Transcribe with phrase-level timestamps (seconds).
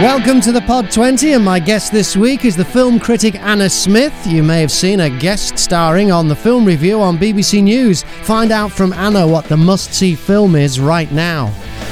[0.00, 3.68] Welcome to the Pod 20, and my guest this week is the film critic Anna
[3.68, 4.14] Smith.
[4.26, 8.02] You may have seen her guest starring on the film review on BBC News.
[8.22, 11.48] Find out from Anna what the must see film is right now.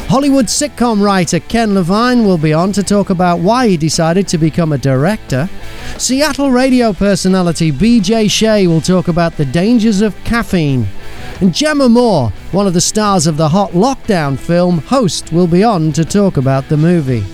[0.08, 4.38] Hollywood sitcom writer Ken Levine will be on to talk about why he decided to
[4.38, 5.46] become a director.
[5.98, 10.88] Seattle radio personality BJ Shea will talk about the dangers of caffeine.
[11.40, 15.62] And Gemma Moore, one of the stars of the hot lockdown film Host, will be
[15.62, 17.24] on to talk about the movie.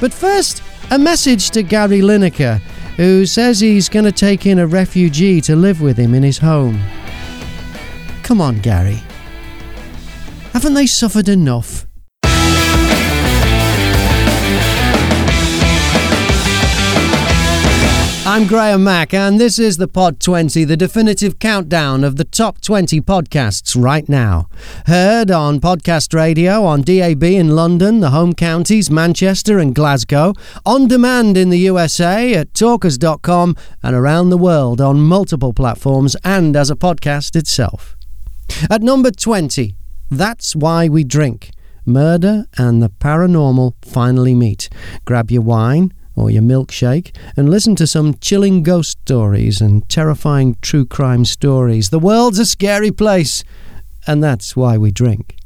[0.00, 2.58] But first, a message to Gary Lineker,
[2.96, 6.38] who says he's going to take in a refugee to live with him in his
[6.38, 6.82] home.
[8.24, 9.00] Come on, Gary.
[10.52, 11.86] Haven't they suffered enough?
[18.24, 22.60] I'm Graham Mack, and this is the Pod 20, the definitive countdown of the top
[22.60, 24.48] 20 podcasts right now.
[24.86, 30.86] Heard on podcast radio on DAB in London, the home counties, Manchester, and Glasgow, on
[30.86, 36.70] demand in the USA at talkers.com, and around the world on multiple platforms and as
[36.70, 37.96] a podcast itself.
[38.70, 39.74] At number 20,
[40.12, 41.50] That's Why We Drink.
[41.84, 44.68] Murder and the paranormal finally meet.
[45.04, 50.56] Grab your wine or your milkshake and listen to some chilling ghost stories and terrifying
[50.60, 51.90] true crime stories.
[51.90, 53.44] The world's a scary place,
[54.06, 55.36] and that's why we drink.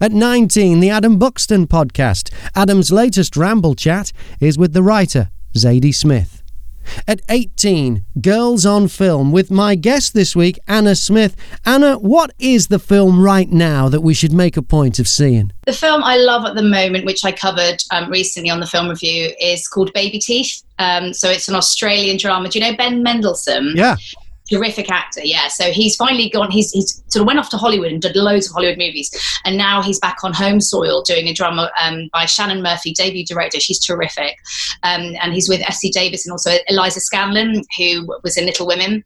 [0.00, 2.32] At 19, the Adam Buxton podcast.
[2.54, 6.37] Adam's latest ramble chat is with the writer, Zadie Smith.
[7.06, 11.36] At 18, Girls on Film, with my guest this week, Anna Smith.
[11.64, 15.52] Anna, what is the film right now that we should make a point of seeing?
[15.66, 18.88] The film I love at the moment, which I covered um, recently on the film
[18.88, 20.62] review, is called Baby Teeth.
[20.78, 22.48] Um, so it's an Australian drama.
[22.48, 23.72] Do you know Ben Mendelsohn?
[23.74, 23.96] Yeah
[24.50, 25.48] terrific actor yeah.
[25.48, 28.46] So he's finally gone he's, he's sort of went off to hollywood and did loads
[28.48, 29.10] of hollywood movies.
[29.44, 33.24] And now he's back on home soil doing a drama um, by shannon murphy debut
[33.24, 33.60] director.
[33.60, 34.36] She's terrific.
[34.82, 39.04] Um, and he's with essie davis and also eliza scanlen who was in little women.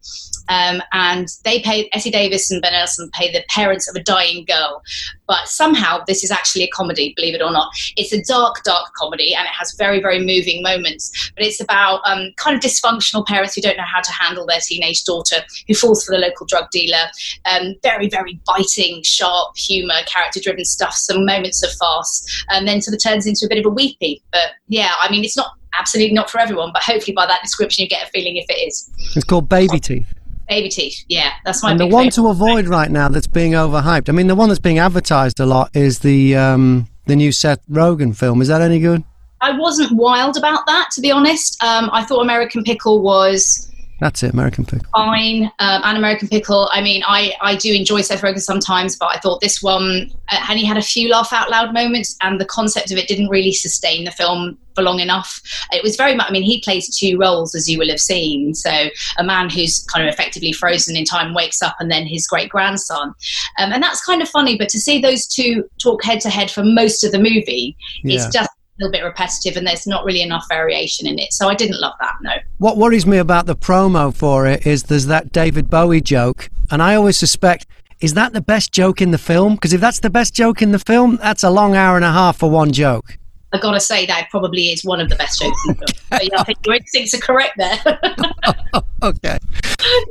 [0.49, 4.45] Um, and they pay Essie Davis and Ben Mendelsohn pay the parents of a dying
[4.45, 4.81] girl.
[5.27, 7.71] But somehow this is actually a comedy, believe it or not.
[7.95, 11.31] It's a dark, dark comedy, and it has very, very moving moments.
[11.35, 14.59] But it's about um, kind of dysfunctional parents who don't know how to handle their
[14.59, 17.05] teenage daughter who falls for the local drug dealer.
[17.45, 20.93] Um, very, very biting, sharp humour, character-driven stuff.
[20.93, 24.21] Some moments of farce, and then sort of turns into a bit of a weepy.
[24.31, 27.83] But yeah, I mean, it's not absolutely not for everyone, but hopefully by that description
[27.83, 28.89] you get a feeling if it is.
[29.15, 30.13] It's called Baby Teeth.
[30.53, 31.71] Baby teeth, yeah, that's my.
[31.71, 34.07] And the one to avoid right now that's being overhyped.
[34.07, 37.65] I mean, the one that's being advertised a lot is the um, the new Seth
[37.67, 38.39] Rogen film.
[38.39, 39.03] Is that any good?
[39.41, 41.61] I wasn't wild about that, to be honest.
[41.63, 43.72] Um, I thought American Pickle was
[44.03, 44.85] that's it, American Pickle.
[44.93, 45.45] Fine.
[45.59, 49.17] Um, and American Pickle, I mean, I, I do enjoy Seth Rogen sometimes, but I
[49.19, 52.45] thought this one, uh, and he had a few laugh out loud moments, and the
[52.45, 55.41] concept of it didn't really sustain the film for long enough.
[55.71, 58.53] It was very much, I mean, he plays two roles, as you will have seen.
[58.53, 62.27] So a man who's kind of effectively frozen in time wakes up, and then his
[62.27, 63.13] great grandson.
[63.57, 66.51] Um, and that's kind of funny, but to see those two talk head to head
[66.51, 68.17] for most of the movie yeah.
[68.17, 68.49] is just
[68.83, 71.33] little bit repetitive and there's not really enough variation in it.
[71.33, 72.31] So I didn't love that, no.
[72.57, 76.81] What worries me about the promo for it is there's that David Bowie joke, and
[76.81, 77.67] I always suspect
[77.99, 79.55] is that the best joke in the film?
[79.55, 82.11] Because if that's the best joke in the film, that's a long hour and a
[82.11, 83.17] half for one joke.
[83.53, 85.97] I gotta say that probably is one of the best jokes in the film.
[86.09, 87.79] but, yeah, I think your instincts are correct there.
[89.03, 89.37] okay.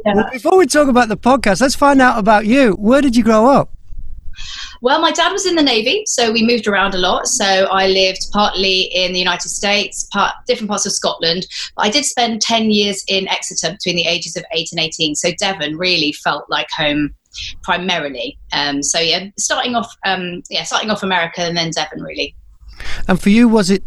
[0.05, 0.15] Yeah.
[0.15, 2.73] Well, before we talk about the podcast, let's find out about you.
[2.73, 3.71] Where did you grow up?
[4.81, 7.27] Well, my dad was in the Navy, so we moved around a lot.
[7.27, 11.47] So I lived partly in the United States, part, different parts of Scotland.
[11.77, 15.15] But I did spend 10 years in Exeter between the ages of 8 and 18.
[15.15, 17.15] So Devon really felt like home
[17.63, 18.39] primarily.
[18.53, 22.35] Um, so yeah, starting off, um, yeah, starting off America and then Devon really.
[23.09, 23.83] And for you, was it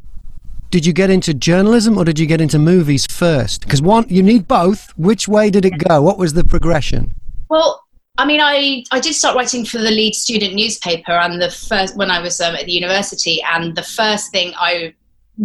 [0.72, 3.62] did you get into journalism or did you get into movies first?
[3.62, 4.92] Because one, you need both.
[4.98, 6.02] Which way did it go?
[6.02, 7.14] What was the progression?
[7.50, 7.85] Well,
[8.18, 11.98] I mean, I, I did start writing for the lead student newspaper, and the first
[11.98, 14.94] when I was um, at the university, and the first thing I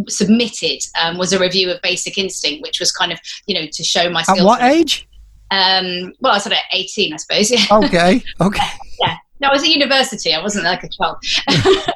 [0.08, 3.82] submitted um, was a review of Basic Instinct, which was kind of you know to
[3.82, 4.40] show my skills.
[4.40, 5.08] At what age?
[5.50, 7.50] Um, well, I was sort of eighteen, I suppose.
[7.50, 7.66] Yeah.
[7.72, 8.22] Okay.
[8.40, 8.66] Okay.
[9.00, 9.16] yeah.
[9.40, 10.34] No, I was at university.
[10.34, 11.16] I wasn't like a child.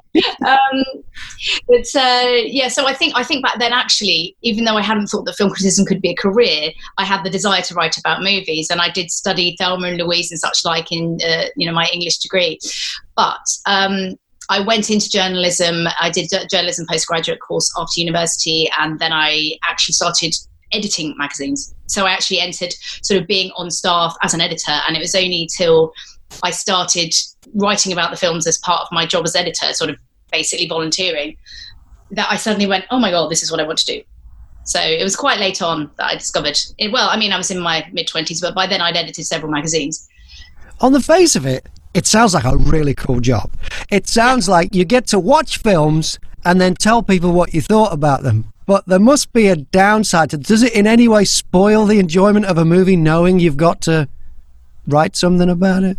[0.46, 0.84] um,
[1.68, 5.08] but uh, yeah, so I think I think back then actually, even though I hadn't
[5.08, 8.22] thought that film criticism could be a career, I had the desire to write about
[8.22, 11.74] movies, and I did study Thelma and Louise and such like in uh, you know
[11.74, 12.58] my English degree.
[13.14, 14.16] But um,
[14.48, 15.86] I went into journalism.
[16.00, 20.34] I did journalism postgraduate course after university, and then I actually started
[20.72, 21.74] editing magazines.
[21.86, 25.14] So I actually entered sort of being on staff as an editor, and it was
[25.14, 25.92] only till
[26.42, 27.14] I started
[27.54, 29.96] writing about the films as part of my job as editor, sort of
[30.32, 31.36] basically volunteering,
[32.10, 34.02] that I suddenly went, oh my God, this is what I want to do.
[34.64, 36.90] So it was quite late on that I discovered it.
[36.90, 39.52] Well, I mean, I was in my mid 20s, but by then I'd edited several
[39.52, 40.08] magazines.
[40.80, 43.52] On the face of it, it sounds like a really cool job.
[43.90, 47.92] It sounds like you get to watch films and then tell people what you thought
[47.92, 48.52] about them.
[48.66, 52.46] But there must be a downside to Does it in any way spoil the enjoyment
[52.46, 54.08] of a movie knowing you've got to
[54.86, 55.98] write something about it?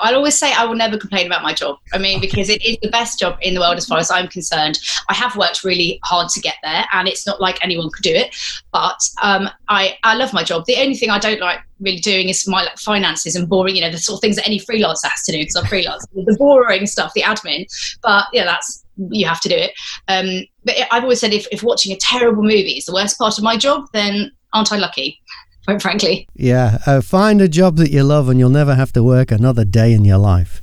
[0.00, 1.78] I'll always say I will never complain about my job.
[1.92, 4.28] I mean, because it is the best job in the world as far as I'm
[4.28, 4.78] concerned.
[5.08, 8.14] I have worked really hard to get there, and it's not like anyone could do
[8.14, 8.34] it.
[8.72, 10.64] But um, I, I love my job.
[10.66, 13.82] The only thing I don't like really doing is my like, finances and boring, you
[13.82, 16.06] know, the sort of things that any freelancer has to do because I'm freelance.
[16.14, 17.66] the boring stuff, the admin.
[18.02, 19.72] But yeah, that's you have to do it.
[20.08, 23.38] Um, but I've always said if, if watching a terrible movie is the worst part
[23.38, 25.20] of my job, then aren't I lucky?
[25.64, 26.28] Quite frankly.
[26.34, 29.64] Yeah, uh, find a job that you love and you'll never have to work another
[29.64, 30.60] day in your life.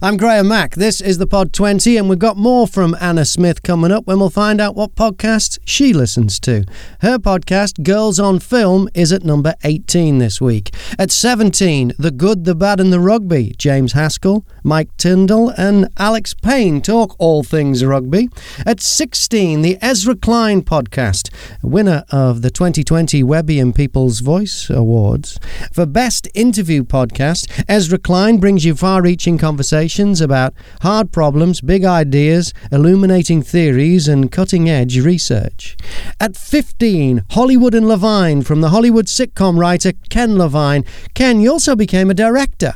[0.00, 0.74] I'm Graham Mack.
[0.74, 4.18] This is the Pod 20, and we've got more from Anna Smith coming up when
[4.18, 6.64] we'll find out what podcasts she listens to.
[7.00, 10.74] Her podcast, Girls on Film, is at number 18 this week.
[10.98, 13.54] At 17, The Good, the Bad, and the Rugby.
[13.58, 18.28] James Haskell, Mike Tindall, and Alex Payne talk all things rugby.
[18.64, 21.30] At 16, the Ezra Klein podcast,
[21.62, 25.38] winner of the 2020 Webby and People's Voice Awards.
[25.72, 29.81] For Best Interview Podcast, Ezra Klein brings you far reaching conversations
[30.20, 35.76] about hard problems, big ideas, illuminating theories, and cutting edge research.
[36.20, 40.84] At 15, Hollywood and Levine from the Hollywood sitcom writer Ken Levine.
[41.14, 42.74] Ken, you also became a director.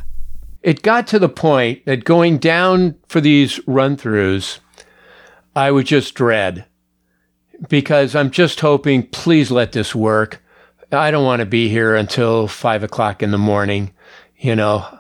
[0.63, 4.59] It got to the point that going down for these run throughs,
[5.55, 6.65] I would just dread
[7.69, 10.43] because I'm just hoping, please let this work.
[10.93, 13.93] I don't want to be here until five o'clock in the morning.
[14.39, 14.96] You know,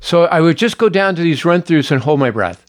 [0.00, 2.66] so I would just go down to these run throughs and hold my breath.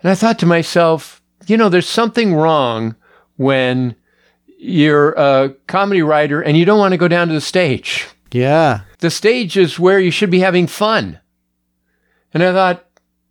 [0.00, 2.94] And I thought to myself, you know, there's something wrong
[3.36, 3.96] when
[4.58, 8.06] you're a comedy writer and you don't want to go down to the stage.
[8.32, 8.80] Yeah.
[8.98, 11.20] The stage is where you should be having fun.
[12.32, 12.84] And I thought,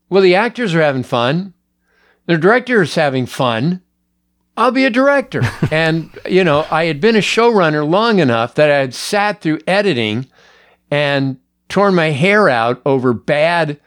[0.09, 1.53] well, the actors are having fun.
[2.25, 3.81] The director is having fun.
[4.55, 5.41] I'll be a director.
[5.71, 9.59] and, you know, I had been a showrunner long enough that I had sat through
[9.65, 10.27] editing
[10.91, 11.37] and
[11.73, 13.79] torn my hair out over bad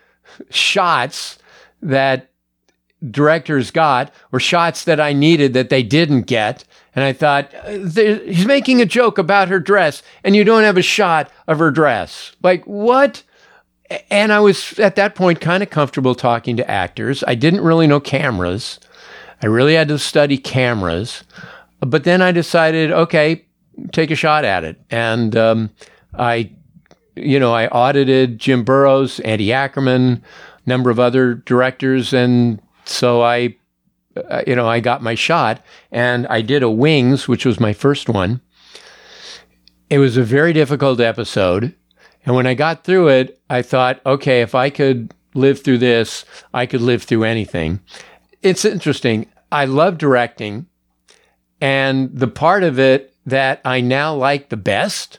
[0.50, 1.38] shots
[1.80, 2.28] that
[3.12, 6.64] directors got or shots that I needed that they didn't get.
[6.96, 10.82] And I thought, he's making a joke about her dress and you don't have a
[10.82, 12.34] shot of her dress.
[12.42, 13.22] Like, what?
[14.10, 17.22] And I was at that point kind of comfortable talking to actors.
[17.24, 18.80] I didn't really know cameras.
[19.40, 21.22] I really had to study cameras.
[21.78, 23.44] But then I decided, okay,
[23.92, 24.80] take a shot at it.
[24.90, 25.70] And um,
[26.18, 26.50] I
[27.16, 30.22] you know, I audited Jim Burrows, Andy Ackerman,
[30.64, 33.56] a number of other directors, and so I,
[34.16, 37.72] uh, you know, I got my shot, and I did a Wings, which was my
[37.72, 38.40] first one.
[39.88, 41.74] It was a very difficult episode,
[42.24, 46.24] and when I got through it, I thought, okay, if I could live through this,
[46.52, 47.80] I could live through anything.
[48.42, 49.26] It's interesting.
[49.50, 50.66] I love directing,
[51.60, 55.18] and the part of it that I now like the best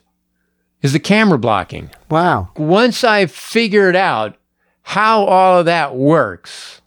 [0.81, 1.89] is the camera blocking.
[2.09, 2.49] Wow.
[2.55, 4.37] Once I figured out
[4.83, 6.81] how all of that works,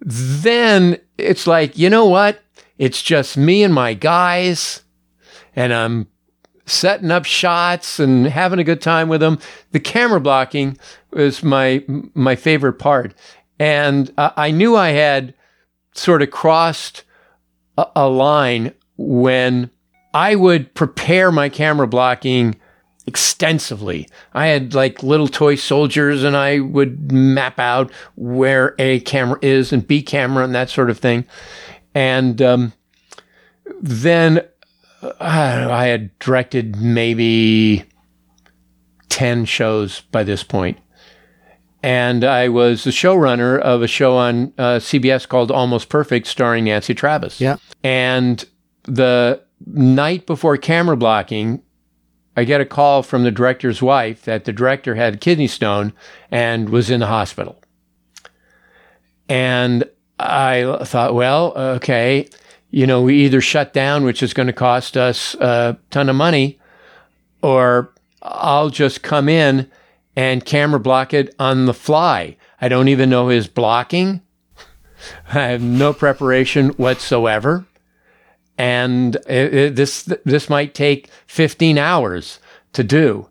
[0.00, 2.42] then it's like, you know what?
[2.78, 4.82] It's just me and my guys,
[5.54, 6.06] and I'm
[6.64, 9.38] setting up shots and having a good time with them.
[9.72, 10.78] The camera blocking
[11.10, 13.14] was my my favorite part,
[13.58, 15.34] and uh, I knew I had
[15.94, 17.04] sort of crossed
[17.76, 19.70] a, a line when
[20.14, 22.59] I would prepare my camera blocking
[23.10, 24.08] extensively.
[24.34, 29.72] I had like little toy soldiers and I would map out where A camera is
[29.72, 31.24] and B camera and that sort of thing.
[31.92, 32.72] And um,
[33.80, 34.46] then
[35.02, 37.84] uh, I had directed maybe
[39.08, 40.78] 10 shows by this point.
[41.82, 46.64] And I was the showrunner of a show on uh, CBS called Almost Perfect starring
[46.64, 47.40] Nancy Travis.
[47.40, 47.56] Yeah.
[47.82, 48.44] And
[48.84, 51.60] the night before camera blocking,
[52.40, 55.92] I get a call from the director's wife that the director had kidney stone
[56.30, 57.60] and was in the hospital.
[59.28, 59.84] And
[60.18, 62.30] I thought, well, okay,
[62.70, 66.16] you know, we either shut down, which is going to cost us a ton of
[66.16, 66.58] money,
[67.42, 67.92] or
[68.22, 69.70] I'll just come in
[70.16, 72.38] and camera block it on the fly.
[72.58, 74.22] I don't even know his blocking.
[75.28, 77.66] I have no preparation whatsoever
[78.60, 82.40] and it, it, this this might take 15 hours
[82.74, 83.26] to do.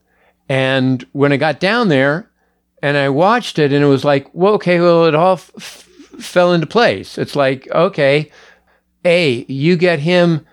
[0.50, 2.32] And when I got down there
[2.82, 5.54] and I watched it, and it was like, well, okay, well, it all f-
[6.20, 7.20] fell into place.
[7.20, 8.32] It's like, okay,
[9.06, 10.48] A, you get him.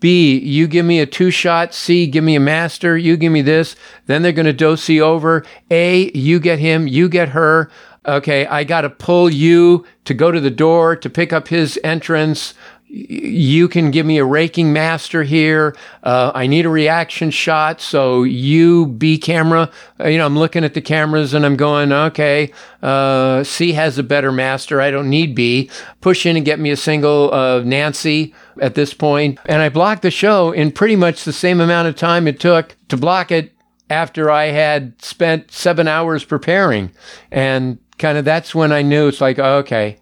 [0.00, 1.72] B, you give me a two shot.
[1.72, 2.98] C, give me a master.
[2.98, 3.76] You give me this.
[4.06, 5.44] Then they're going to dose over.
[5.70, 6.88] A, you get him.
[6.88, 7.70] You get her.
[8.04, 11.78] Okay, I got to pull you to go to the door to pick up his
[11.84, 12.54] entrance
[12.96, 15.76] you can give me a raking master here.
[16.02, 17.82] Uh, I need a reaction shot.
[17.82, 21.92] So you B camera, uh, you know, I'm looking at the cameras and I'm going,
[21.92, 24.80] okay, uh, C has a better master.
[24.80, 25.70] I don't need B.
[26.00, 29.38] Push in and get me a single of Nancy at this point.
[29.44, 32.76] And I blocked the show in pretty much the same amount of time it took
[32.88, 33.52] to block it
[33.90, 36.92] after I had spent seven hours preparing.
[37.30, 39.98] And kind of that's when I knew it's like, okay,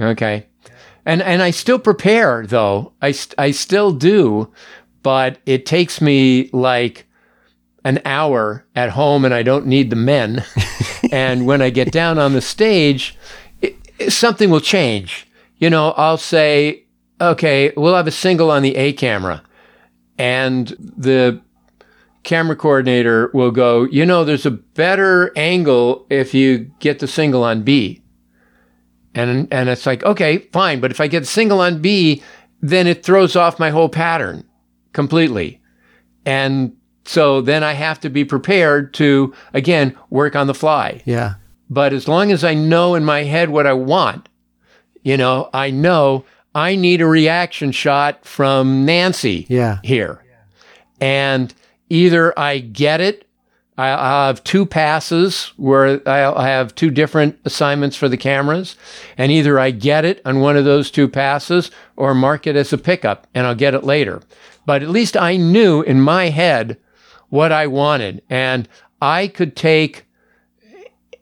[0.00, 0.46] okay
[1.04, 2.92] and and I still prepare though.
[3.02, 4.52] I I still do,
[5.02, 7.06] but it takes me like
[7.84, 10.44] an hour at home, and I don't need the men.
[11.12, 13.16] and when I get down on the stage,
[13.60, 15.26] it, it, something will change.
[15.56, 16.84] You know, I'll say,
[17.20, 19.42] okay, we'll have a single on the A camera,
[20.16, 21.42] and the
[22.22, 27.42] camera coordinator will go, you know, there's a better angle if you get the single
[27.42, 28.01] on B.
[29.14, 32.22] And and it's like, okay, fine, but if I get a single on B,
[32.60, 34.44] then it throws off my whole pattern
[34.92, 35.60] completely.
[36.24, 41.02] And so then I have to be prepared to again work on the fly.
[41.04, 41.34] Yeah.
[41.68, 44.28] But as long as I know in my head what I want,
[45.02, 49.78] you know, I know I need a reaction shot from Nancy yeah.
[49.82, 50.22] here.
[51.00, 51.52] And
[51.88, 53.26] either I get it
[53.78, 58.76] I'll have two passes where I'll have two different assignments for the cameras,
[59.16, 62.72] and either I get it on one of those two passes or mark it as
[62.72, 64.20] a pickup and I'll get it later.
[64.66, 66.76] But at least I knew in my head
[67.30, 68.68] what I wanted, and
[69.00, 70.04] I could take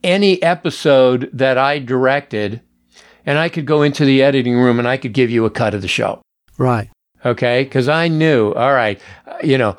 [0.03, 2.61] any episode that I directed
[3.27, 5.75] and I could go into the editing room and I could give you a cut
[5.75, 6.23] of the show.
[6.59, 6.91] Right.
[7.25, 7.65] Okay.
[7.67, 9.77] Cause I knew, all right, uh, you know,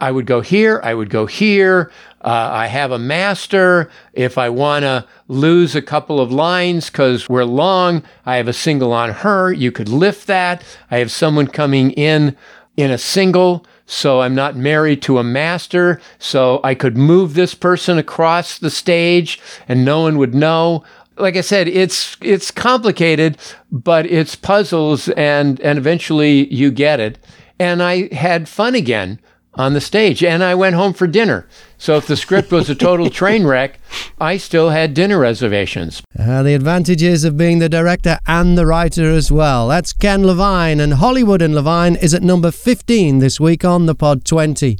[0.00, 1.90] I would go here, I would go here.
[2.22, 3.88] Uh, I have a master.
[4.12, 8.52] If I want to lose a couple of lines because we're long, I have a
[8.52, 9.52] single on her.
[9.52, 10.64] You could lift that.
[10.90, 12.36] I have someone coming in
[12.76, 13.64] in a single.
[13.86, 16.00] So I'm not married to a master.
[16.18, 20.84] So I could move this person across the stage and no one would know
[21.18, 23.38] like I said, it's it's complicated,
[23.72, 27.18] but it's puzzles, and and eventually you get it.
[27.58, 29.18] And I had fun again
[29.56, 30.22] on the stage.
[30.22, 31.46] And I went home for dinner.
[31.78, 33.78] So if the script was a total train wreck,
[34.20, 36.02] I still had dinner reservations.
[36.18, 39.68] Uh, the advantages of being the director and the writer as well.
[39.68, 43.94] That's Ken Levine, and Hollywood and Levine is at number 15 this week on the
[43.94, 44.78] Pod 20.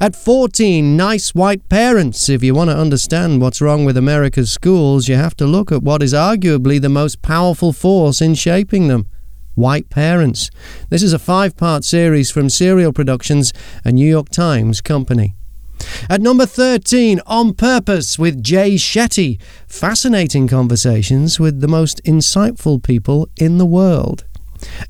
[0.00, 2.28] At 14, Nice White Parents.
[2.28, 5.82] If you want to understand what's wrong with America's schools, you have to look at
[5.82, 9.06] what is arguably the most powerful force in shaping them.
[9.56, 10.50] White Parents.
[10.90, 13.52] This is a five part series from Serial Productions,
[13.84, 15.34] a New York Times company.
[16.08, 19.40] At number 13, On Purpose with Jay Shetty.
[19.66, 24.24] Fascinating conversations with the most insightful people in the world.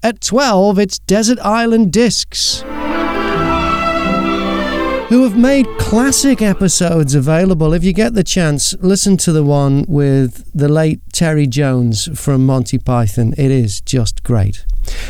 [0.02, 2.62] At 12, it's Desert Island Discs
[5.08, 7.72] who have made classic episodes available.
[7.72, 12.44] If you get the chance, listen to the one with the late Terry Jones from
[12.44, 13.32] Monty Python.
[13.38, 14.66] It is just great.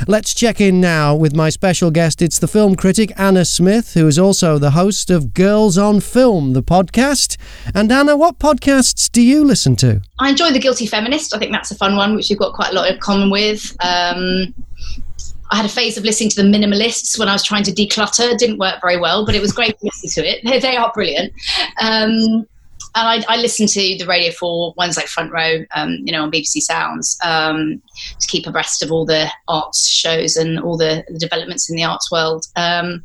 [0.07, 2.21] Let's check in now with my special guest.
[2.21, 6.53] It's the film critic Anna Smith, who is also the host of Girls on Film,
[6.53, 7.39] the podcast.
[7.75, 10.03] And Anna, what podcasts do you listen to?
[10.19, 11.35] I enjoy The Guilty Feminist.
[11.35, 13.75] I think that's a fun one, which you've got quite a lot in common with.
[13.81, 14.55] Um,
[15.51, 18.33] I had a phase of listening to the minimalists when I was trying to declutter.
[18.33, 20.45] It didn't work very well, but it was great to listen to it.
[20.67, 21.33] They, are brilliant.
[21.81, 22.47] Um,
[22.95, 26.23] and I, I, listen to the Radio 4 ones like Front Row, um, you know,
[26.23, 27.81] on BBC Sounds um,
[28.19, 31.85] to keep abreast of all the arts shows and all the, the developments in the
[31.85, 32.47] arts world.
[32.57, 33.05] Um,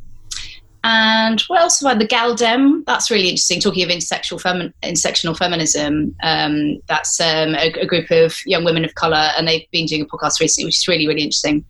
[0.84, 1.98] and what else have I?
[1.98, 2.84] The Galdem.
[2.86, 3.60] That's really interesting.
[3.60, 8.84] Talking of intersectional, femi- intersectional feminism, um, that's um, a, a, group of young women
[8.84, 11.64] of color, and they've been doing a podcast recently, which is really, really interesting.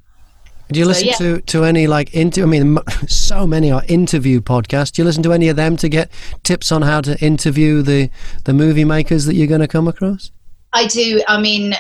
[0.72, 1.34] Do you listen so, yeah.
[1.36, 2.42] to, to any like into?
[2.42, 4.92] I mean, so many are interview podcasts.
[4.92, 6.10] Do you listen to any of them to get
[6.42, 8.10] tips on how to interview the
[8.44, 10.30] the movie makers that you're going to come across?
[10.72, 11.22] I do.
[11.28, 11.74] I mean,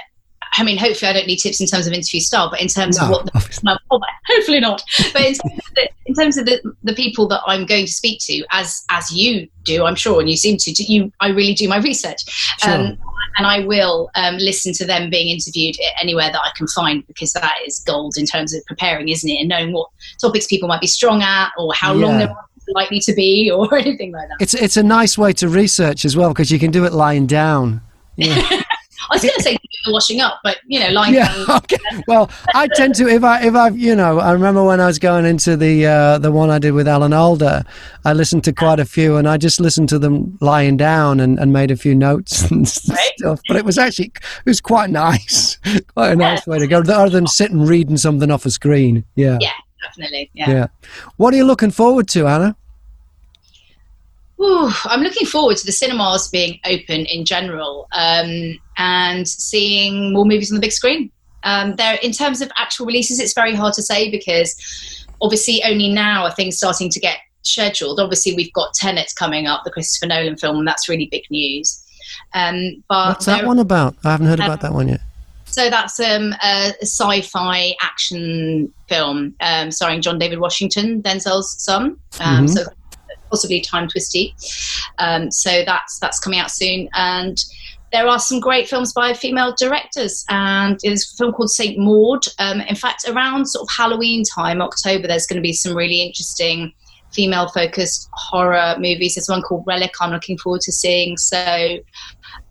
[0.54, 2.98] I mean, hopefully, I don't need tips in terms of interview style, but in terms
[2.98, 4.82] no, of what, the, hopefully not.
[5.12, 7.92] But in terms, of, the, in terms of the, the people that I'm going to
[7.92, 11.54] speak to, as as you do, I'm sure, and you seem to, you, I really
[11.54, 12.22] do my research.
[12.62, 12.74] Sure.
[12.74, 12.98] Um,
[13.36, 17.32] and I will um, listen to them being interviewed anywhere that I can find because
[17.32, 19.38] that is gold in terms of preparing, isn't it?
[19.40, 19.88] And knowing what
[20.20, 22.06] topics people might be strong at or how yeah.
[22.06, 22.34] long they're
[22.68, 24.36] likely to be or anything like that.
[24.40, 27.26] It's it's a nice way to research as well because you can do it lying
[27.26, 27.80] down.
[28.16, 28.34] Yeah.
[29.10, 29.58] I was going to say
[29.88, 31.32] washing up, but you know, lying Yeah.
[31.34, 31.46] down.
[31.62, 31.76] Okay.
[32.06, 34.98] Well, I tend to if I if I you know I remember when I was
[34.98, 37.64] going into the uh, the one I did with Alan Alda,
[38.04, 41.38] I listened to quite a few and I just listened to them lying down and,
[41.38, 43.40] and made a few notes and stuff.
[43.48, 45.58] But it was actually it was quite nice,
[45.94, 49.04] quite a nice way to go rather than sitting reading something off a screen.
[49.16, 49.38] Yeah.
[49.40, 49.50] Yeah,
[49.86, 50.30] definitely.
[50.34, 50.50] Yeah.
[50.50, 50.66] Yeah.
[51.16, 52.56] What are you looking forward to, Anna?
[54.40, 60.24] Ooh, I'm looking forward to the cinemas being open in general um, and seeing more
[60.24, 61.10] movies on the big screen.
[61.44, 64.54] Um, there, in terms of actual releases, it's very hard to say because
[65.20, 67.98] obviously only now are things starting to get scheduled.
[67.98, 71.82] Obviously, we've got Tenet coming up, the Christopher Nolan film, and that's really big news.
[72.34, 73.96] Um, but What's that there- one about?
[74.04, 75.00] I haven't heard about that one yet.
[75.46, 81.96] So that's um, a sci-fi action film um, starring John David Washington, Denzel's son.
[82.20, 82.50] Um, Mhm.
[82.54, 82.64] So
[83.30, 84.34] possibly time twisty.
[84.98, 87.42] Um, so that's that's coming out soon, and
[87.92, 90.24] there are some great films by female directors.
[90.28, 92.24] And there's a film called Saint Maud.
[92.38, 96.00] Um, in fact, around sort of Halloween time, October, there's going to be some really
[96.02, 96.72] interesting
[97.12, 99.14] female-focused horror movies.
[99.14, 99.92] There's one called Relic.
[100.00, 101.16] I'm looking forward to seeing.
[101.18, 101.78] So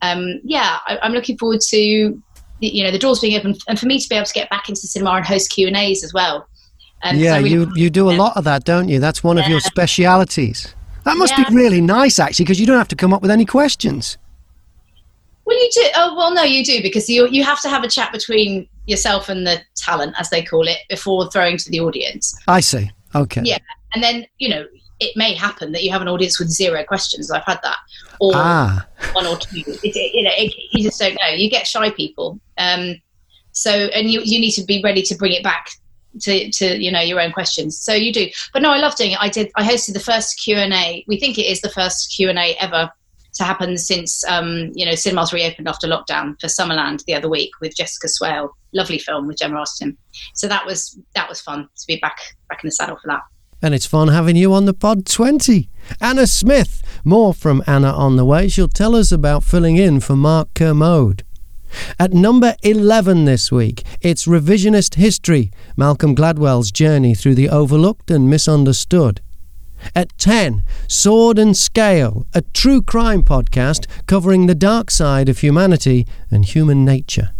[0.01, 2.21] um, yeah, I, I'm looking forward to
[2.59, 4.69] you know the doors being open and for me to be able to get back
[4.69, 6.47] into the cinema and host Q and A's as well.
[7.03, 8.99] Um, yeah, really- you you do a lot of that, don't you?
[8.99, 10.75] That's one of your specialities.
[11.03, 11.49] That must Yeah.
[11.49, 14.19] be really nice, actually, because you don't have to come up with any questions.
[15.51, 15.87] Well, you do.
[15.97, 19.27] Oh, well, no, you do because you you have to have a chat between yourself
[19.27, 22.33] and the talent, as they call it, before throwing to the audience.
[22.47, 22.89] I see.
[23.13, 23.41] Okay.
[23.43, 23.57] Yeah.
[23.93, 24.65] And then you know
[25.01, 27.31] it may happen that you have an audience with zero questions.
[27.31, 27.79] I've had that,
[28.21, 29.61] or Ah, one or two.
[29.83, 31.35] It, you know, it, you just don't know.
[31.35, 32.39] You get shy people.
[32.57, 32.95] Um,
[33.51, 35.69] so, and you you need to be ready to bring it back
[36.21, 37.77] to to you know your own questions.
[37.77, 38.29] So you do.
[38.53, 39.17] But no, I love doing it.
[39.19, 39.51] I did.
[39.57, 41.03] I hosted the first Q and A.
[41.09, 42.89] We think it is the first Q and A ever
[43.41, 47.51] to happen since um, you know cinemas reopened after lockdown for Summerland the other week
[47.59, 48.55] with Jessica Swale.
[48.73, 49.97] Lovely film with Gemma Arterton.
[50.35, 52.17] So that was that was fun to be back
[52.49, 53.21] back in the saddle for that.
[53.63, 55.69] and it's fun having you on the Pod 20.
[55.99, 56.83] Anna Smith.
[57.03, 58.47] More from Anna on the way.
[58.47, 61.23] She'll tell us about filling in for Mark Kermode.
[61.99, 68.29] At number 11 this week, it's Revisionist History, Malcolm Gladwell's journey through the overlooked and
[68.29, 69.21] misunderstood.
[69.95, 76.07] At 10, Sword and Scale, a true crime podcast covering the dark side of humanity
[76.29, 77.31] and human nature.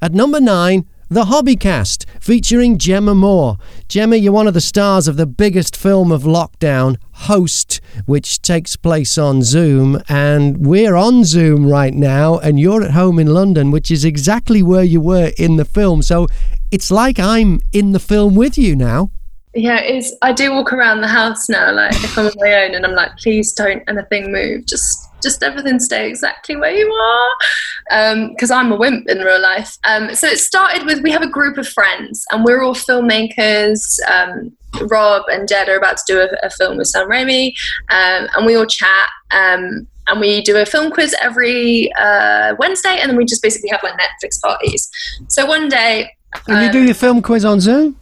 [0.00, 3.56] At number 9, The Hobbycast, featuring Gemma Moore.
[3.88, 8.76] Gemma, you're one of the stars of the biggest film of lockdown, Host, which takes
[8.76, 10.00] place on Zoom.
[10.08, 14.62] And we're on Zoom right now, and you're at home in London, which is exactly
[14.62, 16.02] where you were in the film.
[16.02, 16.26] So
[16.70, 19.10] it's like I'm in the film with you now.
[19.54, 20.12] Yeah, it's.
[20.20, 22.94] I do walk around the house now, like if I'm on my own, and I'm
[22.94, 24.66] like, please don't anything move.
[24.66, 29.78] Just, just everything stay exactly where you are, because I'm a wimp in real life.
[29.84, 33.98] Um, so it started with we have a group of friends, and we're all filmmakers.
[34.10, 34.56] Um,
[34.90, 37.54] Rob and Jed are about to do a, a film with Sam Raimi,
[37.90, 39.08] um, and we all chat.
[39.30, 43.70] Um, and we do a film quiz every uh, Wednesday, and then we just basically
[43.70, 44.90] have like Netflix parties.
[45.28, 46.10] So one day,
[46.48, 47.98] And you um, do your film quiz on Zoom?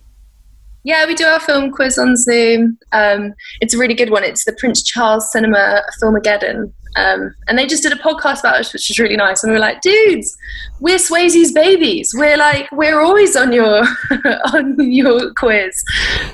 [0.84, 2.78] Yeah, we do our film quiz on Zoom.
[2.92, 4.24] Um, it's a really good one.
[4.24, 6.72] It's the Prince Charles Cinema Filmageddon.
[6.94, 9.42] Um, and they just did a podcast about us, which is really nice.
[9.42, 10.36] And we were like, dudes,
[10.80, 12.12] we're Swayze's babies.
[12.14, 13.84] We're like, we're always on your
[14.52, 15.82] on your quiz.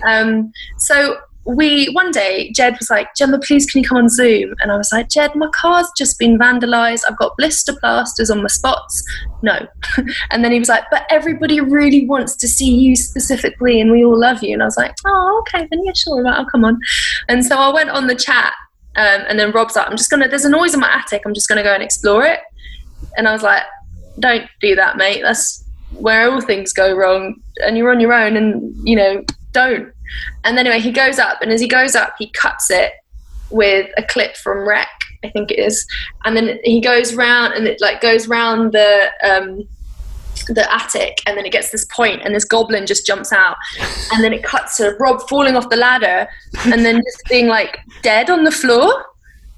[0.06, 4.54] Um, so we one day, Jed was like, Gemma, please can you come on Zoom?
[4.60, 7.04] And I was like, Jed, my car's just been vandalized.
[7.08, 9.02] I've got blister plasters on my spots.
[9.42, 9.66] No.
[10.30, 14.04] and then he was like, but everybody really wants to see you specifically, and we
[14.04, 14.52] all love you.
[14.52, 16.78] And I was like, oh, okay, then yeah, sure, right, I'll come on.
[17.28, 18.52] And so I went on the chat,
[18.96, 20.28] um, and then Rob's like, I'm just gonna.
[20.28, 21.22] There's a noise in my attic.
[21.24, 22.40] I'm just gonna go and explore it.
[23.16, 23.62] And I was like,
[24.18, 25.22] don't do that, mate.
[25.22, 29.92] That's where all things go wrong, and you're on your own, and you know, don't.
[30.44, 32.92] And then anyway, he goes up, and as he goes up, he cuts it
[33.50, 34.88] with a clip from REC,
[35.24, 35.86] I think it is,
[36.24, 39.66] and then he goes round, and it like goes round the um,
[40.46, 43.56] the attic, and then it gets this point, and this goblin just jumps out,
[44.12, 46.28] and then it cuts to Rob falling off the ladder,
[46.66, 49.04] and then just being like dead on the floor.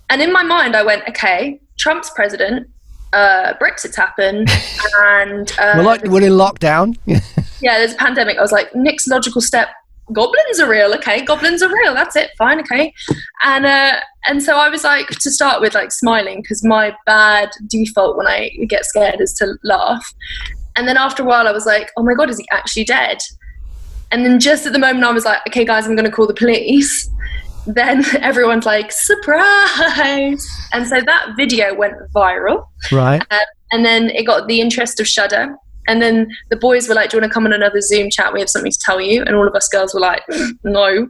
[0.09, 2.69] And in my mind, I went, okay, Trump's president,
[3.13, 4.49] uh, Brexit's happened,
[4.99, 6.99] and uh, we're, like, we're in lockdown.
[7.07, 8.39] yeah, there's a pandemic.
[8.39, 9.69] I was like, next logical step,
[10.13, 10.95] goblins are real.
[10.95, 11.95] Okay, goblins are real.
[11.95, 12.31] That's it.
[12.39, 12.61] Fine.
[12.61, 12.93] Okay,
[13.43, 17.51] and uh, and so I was like, to start with, like smiling because my bad
[17.69, 20.15] default when I get scared is to laugh.
[20.77, 23.19] And then after a while, I was like, oh my god, is he actually dead?
[24.13, 26.27] And then just at the moment, I was like, okay, guys, I'm going to call
[26.27, 27.09] the police.
[27.67, 30.49] Then everyone's like, surprise!
[30.73, 32.67] And so that video went viral.
[32.91, 33.21] right.
[33.31, 33.39] Um,
[33.71, 35.55] and then it got the interest of Shudder.
[35.91, 38.33] And then the boys were like, "Do you want to come on another Zoom chat?
[38.33, 40.23] We have something to tell you." And all of us girls were like,
[40.63, 41.09] "No."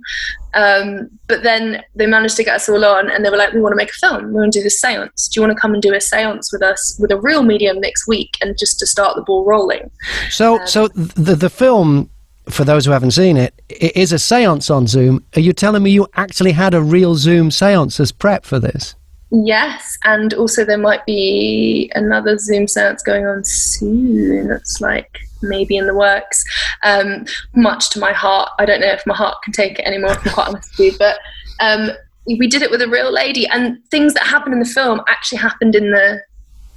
[0.55, 3.61] Um, but then they managed to get us all on, and they were like, "We
[3.61, 4.29] want to make a film.
[4.29, 5.29] We want to do this séance.
[5.29, 7.79] Do you want to come and do a séance with us with a real medium
[7.79, 9.91] next week, and just to start the ball rolling?"
[10.31, 12.09] So, so the the film,
[12.49, 15.23] for those who haven't seen it, it is a séance on Zoom.
[15.37, 18.95] Are you telling me you actually had a real Zoom séance as prep for this?
[19.33, 24.49] Yes, and also there might be another Zoom seance going on soon.
[24.49, 26.45] That's like maybe in the works.
[26.85, 30.13] Um, much to my heart, I don't know if my heart can take it anymore.
[30.13, 31.19] If I'm quite honest with you, but
[31.61, 31.91] um,
[32.27, 35.39] we did it with a real lady, and things that happened in the film actually
[35.39, 36.21] happened in the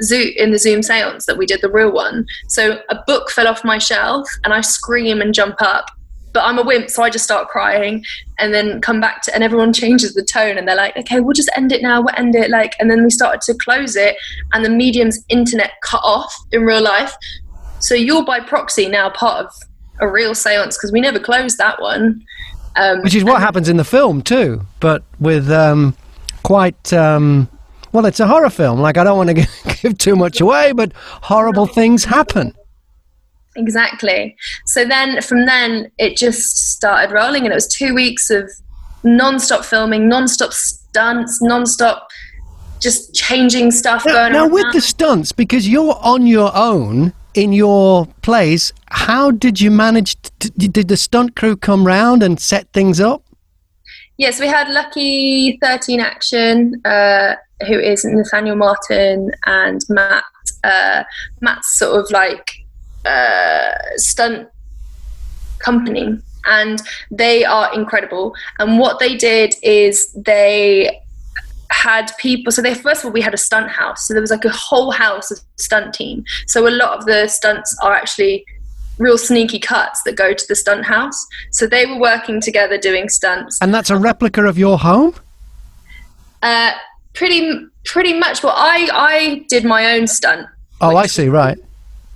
[0.04, 2.26] Zoom in the Zoom seance that we did the real one.
[2.50, 5.90] So a book fell off my shelf, and I scream and jump up,
[6.34, 8.04] but I'm a wimp, so I just start crying
[8.40, 11.34] and then come back to, and everyone changes the tone and they're like, okay, we'll
[11.34, 12.50] just end it now, we'll end it.
[12.50, 14.16] Like, and then we started to close it
[14.52, 17.16] and the medium's internet cut off in real life.
[17.80, 19.54] So you're by proxy now part of
[20.00, 22.24] a real seance because we never closed that one.
[22.76, 25.96] Um, Which is what happens in the film too, but with um,
[26.42, 26.92] quite.
[26.92, 27.50] Um,
[27.92, 28.80] well, it's a horror film.
[28.80, 32.54] Like I don't want to give too much away, but horrible things happen.
[33.56, 34.36] Exactly.
[34.66, 38.50] So then from then it just started rolling and it was two weeks of
[39.04, 42.08] non-stop filming, non-stop stunts, non-stop
[42.80, 47.54] just changing stuff now, going now with the stunts, because you're on your own in
[47.54, 50.18] your place, how did you manage?
[50.40, 53.24] To, did the stunt crew come round and set things up?
[54.18, 57.36] Yes, we had Lucky 13 Action, uh,
[57.68, 60.24] who is Nathaniel Martin and Matt.
[60.64, 61.04] Uh,
[61.42, 62.63] Matt's sort of like
[63.06, 64.50] uh, stunt
[65.60, 68.36] company, and they are incredible.
[68.60, 71.00] And what they did is they
[71.72, 74.30] had people so they first of all we had a stunt house so there was
[74.30, 78.46] like a whole house of stunt team so a lot of the stunts are actually
[79.00, 83.10] real sneaky cuts that go to the stunt house so they were working together doing
[83.10, 85.16] stunts And that's a replica of your home?
[86.44, 86.74] uh,
[87.16, 90.46] pretty pretty much well i i did my own stunt
[90.80, 91.58] Oh, I see, right.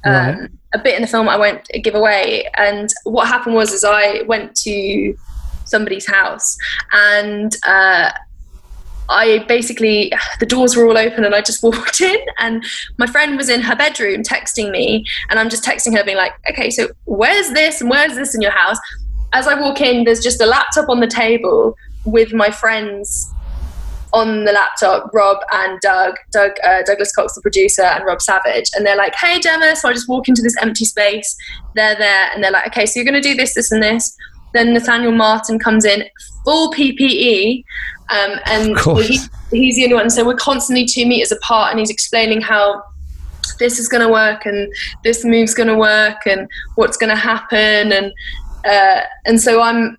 [0.06, 0.50] right.
[0.73, 2.49] A bit in the film I won't give away.
[2.56, 5.17] And what happened was, is I went to
[5.65, 6.58] somebody's house
[6.91, 8.12] and uh,
[9.10, 12.63] I basically the doors were all open and I just walked in and
[12.97, 16.34] my friend was in her bedroom texting me and I'm just texting her being like,
[16.49, 18.77] okay, so where's this and where's this in your house?
[19.34, 21.75] As I walk in, there's just a laptop on the table
[22.06, 23.30] with my friends
[24.13, 28.69] on the laptop, Rob and Doug, Doug uh, Douglas Cox, the producer, and Rob Savage,
[28.75, 31.35] and they're like, "Hey, Gemma." So I just walk into this empty space.
[31.75, 34.15] They're there, and they're like, "Okay, so you're going to do this, this, and this."
[34.53, 36.03] Then Nathaniel Martin comes in,
[36.45, 37.63] full PPE,
[38.09, 39.19] um, and he,
[39.51, 40.09] he's the only one.
[40.09, 42.83] So we're constantly two meters apart, and he's explaining how
[43.59, 44.71] this is going to work and
[45.03, 48.11] this move's going to work and what's going to happen and
[48.65, 49.97] uh, and so I'm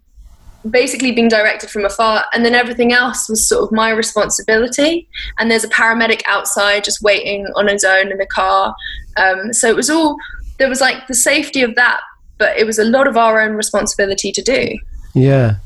[0.70, 5.50] basically being directed from afar and then everything else was sort of my responsibility and
[5.50, 8.74] there's a paramedic outside just waiting on his own in the car
[9.16, 10.16] um, so it was all
[10.58, 12.00] there was like the safety of that
[12.38, 14.78] but it was a lot of our own responsibility to do
[15.14, 15.56] Yeah.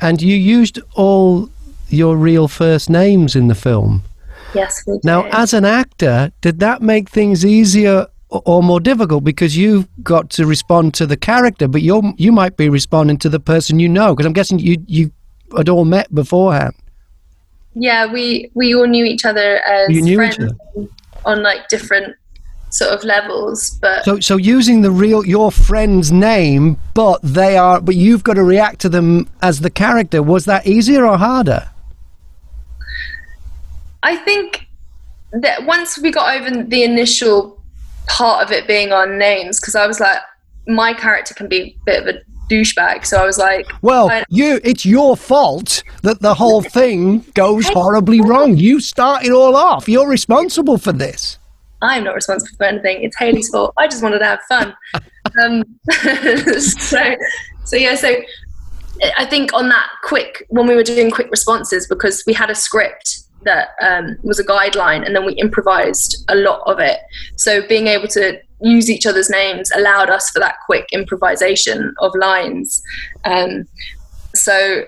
[0.00, 1.48] And you used all
[1.88, 4.02] your real first names in the film.
[4.54, 8.06] yes we Now, as an actor, did that make things easier
[8.46, 12.56] or more difficult because you've got to respond to the character, but you you might
[12.56, 14.14] be responding to the person you know?
[14.14, 15.10] Because I'm guessing you you
[15.56, 16.74] had all met beforehand.
[17.74, 20.88] yeah we we all knew each other as You knew friends each other.
[21.24, 22.16] on like different
[22.70, 27.80] sort of levels but So, so using the real your friend's name, but they are,
[27.82, 30.22] but you've got to react to them as the character.
[30.22, 31.68] Was that easier or harder?
[34.02, 34.66] I think
[35.32, 37.61] that once we got over the initial
[38.06, 40.18] part of it being our names, because I was like,
[40.66, 42.20] my character can be a bit of a
[42.52, 43.06] douchebag.
[43.06, 48.20] So I was like, Well, you, it's your fault that the whole thing goes horribly
[48.20, 48.56] wrong.
[48.56, 49.88] You started all off.
[49.88, 51.38] You're responsible for this.
[51.80, 53.02] I'm not responsible for anything.
[53.02, 53.74] It's Haley's fault.
[53.76, 54.74] I just wanted to have fun.
[55.42, 57.16] Um, so,
[57.64, 58.16] so yeah, so
[59.16, 62.54] I think on that quick, when we were doing quick responses, because we had a
[62.54, 67.00] script that um, was a guideline and then we improvised a lot of it.
[67.36, 72.12] So being able to use each other's names allowed us for that quick improvisation of
[72.14, 72.82] lines.
[73.24, 73.66] Um,
[74.34, 74.84] so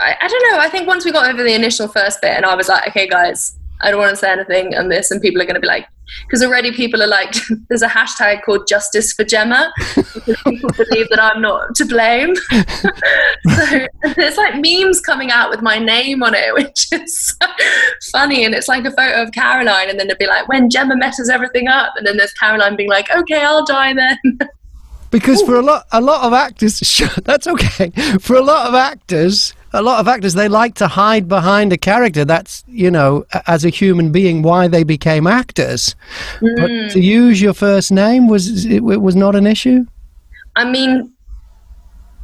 [0.00, 0.58] I, I don't know.
[0.58, 3.08] I think once we got over the initial first bit and I was like, okay,
[3.08, 5.66] guys, I don't want to say anything on this, and people are going to be
[5.66, 5.86] like,
[6.26, 7.34] because already people are like,
[7.68, 12.34] there's a hashtag called Justice for Gemma because people believe that I'm not to blame.
[13.56, 17.46] so there's like memes coming out with my name on it, which is so
[18.12, 18.44] funny.
[18.44, 21.28] And it's like a photo of Caroline, and then it'd be like, when Gemma messes
[21.28, 24.38] everything up, and then there's Caroline being like, okay, I'll die then.
[25.10, 27.90] Because for a lot, a lot of actors, sure, that's okay.
[28.18, 31.76] For a lot of actors, a lot of actors, they like to hide behind a
[31.76, 32.24] character.
[32.24, 35.94] That's you know, as a human being, why they became actors.
[36.40, 36.88] But hmm.
[36.88, 39.84] to use your first name was it, it was not an issue.
[40.56, 41.12] I mean,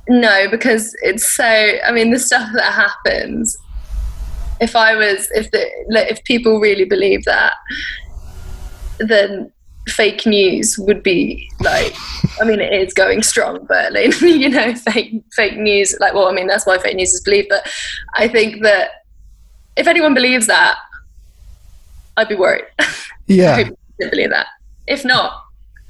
[0.09, 1.45] no, because it's so.
[1.45, 3.57] I mean, the stuff that happens.
[4.61, 5.69] If I was, if the,
[6.09, 7.55] if people really believe that,
[9.01, 9.53] then
[9.89, 11.95] fake news would be like.
[12.41, 15.95] I mean, it is going strong, but like, you know, fake fake news.
[16.01, 17.49] Like, well, I mean, that's why fake news is believed.
[17.51, 17.71] But
[18.15, 18.91] I think that
[19.77, 20.77] if anyone believes that,
[22.17, 22.65] I'd be worried.
[22.79, 22.87] I
[23.27, 23.69] Yeah.
[23.99, 24.47] believe that.
[24.87, 25.35] If not,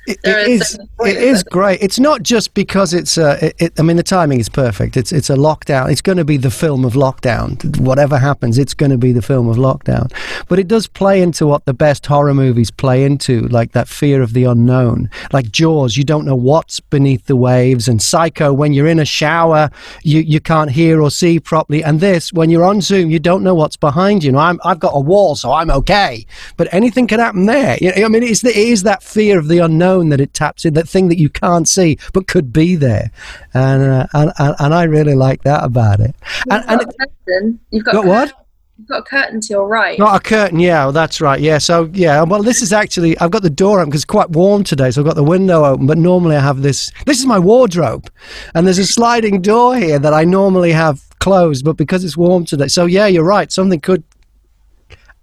[0.07, 1.81] It, it is It is great.
[1.81, 3.47] It's not just because it's a.
[3.47, 4.97] It, it, I mean, the timing is perfect.
[4.97, 5.91] It's it's a lockdown.
[5.93, 7.79] It's going to be the film of lockdown.
[7.79, 10.13] Whatever happens, it's going to be the film of lockdown.
[10.49, 14.23] But it does play into what the best horror movies play into, like that fear
[14.23, 15.09] of the unknown.
[15.33, 19.05] Like Jaws, you don't know what's beneath the waves, and Psycho, when you're in a
[19.05, 19.71] shower,
[20.03, 21.85] you you can't hear or see properly.
[21.85, 24.29] And this, when you're on Zoom, you don't know what's behind you.
[24.29, 26.27] you know, I'm, I've got a wall, so I'm okay.
[26.57, 27.77] But anything can happen there.
[27.81, 30.35] You know, I mean, it's the, it is that fear of the unknown that it
[30.35, 33.11] taps in, that thing that you can't see but could be there.
[33.55, 36.15] And uh, and, and, and I really like that about it.
[36.51, 37.61] And, You've and got a curtain.
[37.71, 38.33] You've got, Got what?
[38.79, 39.99] You've got a curtain to your right.
[39.99, 41.59] Not a curtain, yeah, well, that's right, yeah.
[41.59, 44.65] So, yeah, well, this is actually, I've got the door open because it's quite warm
[44.65, 47.39] today, so I've got the window open, but normally I have this, this is my
[47.39, 48.11] wardrobe,
[48.55, 52.45] and there's a sliding door here that I normally have closed, but because it's warm
[52.45, 54.03] today, so yeah, you're right, something could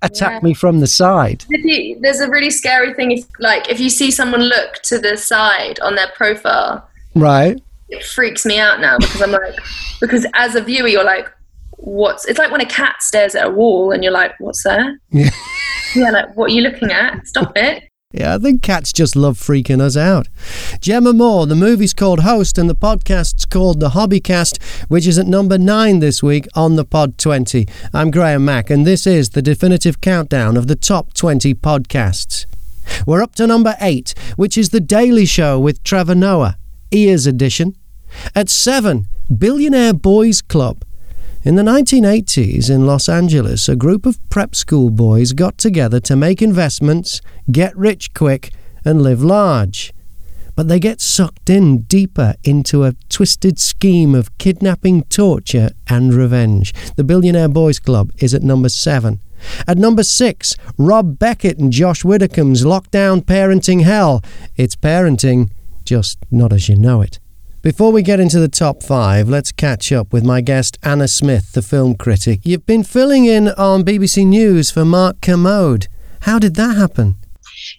[0.02, 0.48] attack Yeah.
[0.48, 1.44] me from the side.
[1.50, 5.18] You- There's a really scary thing if, like, if you see someone look to the
[5.18, 7.62] side on their profile, Right?
[7.90, 9.56] it freaks me out now because I'm like,
[10.00, 11.28] because as a viewer, you're like,
[11.78, 12.26] what's?
[12.26, 15.00] It's like when a cat stares at a wall and you're like, what's there?
[15.12, 15.30] Yeah.
[15.96, 17.26] Yeah, like, what are you looking at?
[17.28, 17.89] Stop it.
[18.12, 20.30] Yeah, I think cats just love freaking us out.
[20.82, 25.28] Gemma Moore, the movie's called Host and the podcast's called The Hobbycast, which is at
[25.28, 27.68] number nine this week on the Pod 20.
[27.94, 32.48] I'm Graham Mack, and this is the definitive countdown of the top 20 podcasts.
[33.06, 36.58] We're up to number eight, which is The Daily Show with Trevor Noah,
[36.90, 37.76] Ears Edition.
[38.34, 39.06] At seven,
[39.38, 40.84] Billionaire Boys Club.
[41.42, 46.18] In the 1980s in Los Angeles, a group of prep school boys got together to
[46.18, 48.52] make investments, get rich quick,
[48.84, 49.94] and live large.
[50.58, 56.74] But they get sucked in deeper into a twisted scheme of kidnapping, torture, and revenge.
[56.98, 59.22] The Billionaire Boys Club is at number seven.
[59.66, 64.22] At number six, Rob Beckett and Josh Widdicombe's Lockdown Parenting Hell.
[64.58, 65.52] It's parenting,
[65.86, 67.18] just not as you know it.
[67.62, 71.52] Before we get into the top five, let's catch up with my guest Anna Smith,
[71.52, 72.40] the film critic.
[72.46, 75.90] You've been filling in on BBC News for Mark Kermode.
[76.22, 77.19] How did that happen?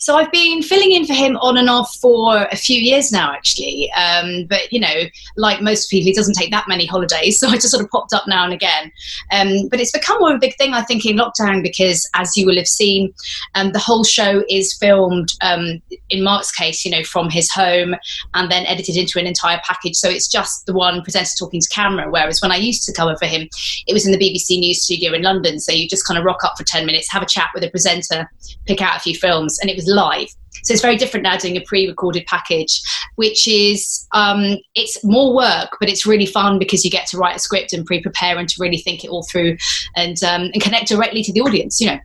[0.00, 3.32] So I've been filling in for him on and off for a few years now,
[3.32, 3.92] actually.
[3.92, 5.04] Um, but you know,
[5.36, 8.14] like most people, he doesn't take that many holidays, so I just sort of popped
[8.14, 8.90] up now and again.
[9.30, 12.34] Um, but it's become more of a big thing, I think, in lockdown because, as
[12.34, 13.12] you will have seen,
[13.54, 15.34] um, the whole show is filmed.
[15.42, 17.94] Um, in Mark's case, you know, from his home
[18.34, 19.96] and then edited into an entire package.
[19.96, 22.10] So it's just the one presenter talking to camera.
[22.10, 23.48] Whereas when I used to cover for him,
[23.86, 25.60] it was in the BBC News studio in London.
[25.60, 27.70] So you just kind of rock up for ten minutes, have a chat with a
[27.70, 28.30] presenter,
[28.66, 30.28] pick out a few films, and it was live.
[30.64, 32.82] So it's very different now doing a pre-recorded package,
[33.16, 37.36] which is um, it's more work, but it's really fun because you get to write
[37.36, 39.56] a script and pre-prepare and to really think it all through
[39.96, 41.80] and um, and connect directly to the audience.
[41.80, 41.98] You know.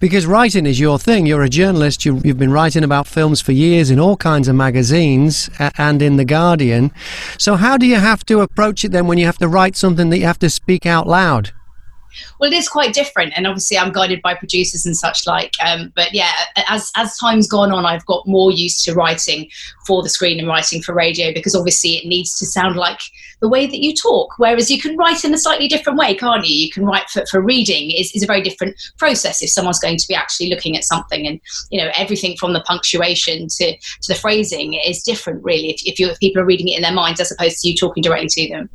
[0.00, 1.26] Because writing is your thing.
[1.26, 2.04] You're a journalist.
[2.04, 6.16] You, you've been writing about films for years in all kinds of magazines and in
[6.16, 6.90] The Guardian.
[7.38, 10.10] So, how do you have to approach it then when you have to write something
[10.10, 11.52] that you have to speak out loud?
[12.38, 15.54] Well, it is quite different, and obviously I'm guided by producers and such like.
[15.64, 16.32] Um, but yeah,
[16.68, 19.48] as as time's gone on, I've got more used to writing
[19.86, 23.00] for the screen and writing for radio because obviously it needs to sound like
[23.40, 24.34] the way that you talk.
[24.38, 26.54] Whereas you can write in a slightly different way, can't you?
[26.54, 29.96] You can write for, for reading is, is a very different process if someone's going
[29.96, 34.08] to be actually looking at something, and you know everything from the punctuation to to
[34.08, 35.70] the phrasing is different, really.
[35.70, 37.76] If if, you, if people are reading it in their minds as opposed to you
[37.76, 38.70] talking directly to them.